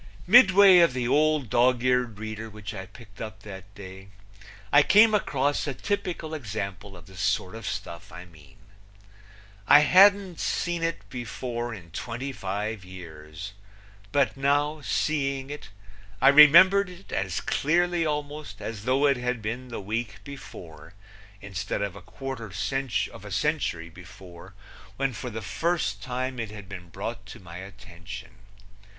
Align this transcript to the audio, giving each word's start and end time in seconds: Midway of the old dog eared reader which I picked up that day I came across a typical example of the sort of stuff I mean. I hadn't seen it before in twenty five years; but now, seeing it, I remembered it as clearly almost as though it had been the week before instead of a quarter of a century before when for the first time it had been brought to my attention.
Midway 0.25 0.79
of 0.79 0.93
the 0.93 1.07
old 1.07 1.51
dog 1.51 1.83
eared 1.83 2.17
reader 2.17 2.49
which 2.49 2.73
I 2.73 2.87
picked 2.87 3.21
up 3.21 3.41
that 3.43 3.71
day 3.75 4.07
I 4.73 4.81
came 4.81 5.13
across 5.13 5.67
a 5.67 5.75
typical 5.75 6.33
example 6.33 6.97
of 6.97 7.05
the 7.05 7.15
sort 7.15 7.53
of 7.53 7.67
stuff 7.67 8.11
I 8.11 8.25
mean. 8.25 8.57
I 9.67 9.81
hadn't 9.81 10.39
seen 10.39 10.81
it 10.81 11.07
before 11.11 11.71
in 11.71 11.91
twenty 11.91 12.31
five 12.31 12.83
years; 12.83 13.53
but 14.11 14.35
now, 14.35 14.81
seeing 14.83 15.51
it, 15.51 15.69
I 16.19 16.29
remembered 16.29 16.89
it 16.89 17.11
as 17.11 17.39
clearly 17.39 18.03
almost 18.03 18.59
as 18.59 18.85
though 18.85 19.05
it 19.05 19.17
had 19.17 19.39
been 19.39 19.67
the 19.67 19.79
week 19.79 20.23
before 20.23 20.95
instead 21.41 21.83
of 21.83 21.95
a 21.95 22.01
quarter 22.01 22.45
of 23.13 23.23
a 23.23 23.31
century 23.31 23.87
before 23.89 24.55
when 24.97 25.13
for 25.13 25.29
the 25.29 25.43
first 25.43 26.01
time 26.01 26.39
it 26.39 26.49
had 26.49 26.67
been 26.67 26.89
brought 26.89 27.27
to 27.27 27.39
my 27.39 27.57
attention. 27.57 28.31